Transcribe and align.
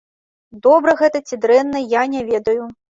Добра 0.67 0.95
гэта 1.03 1.23
ці 1.27 1.41
дрэнна, 1.47 1.85
я 1.99 2.05
не 2.19 2.29
ведаю. 2.35 2.63